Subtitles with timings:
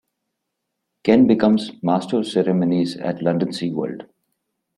[1.03, 4.07] Ken becomes Master of Ceremonies at London Sea World.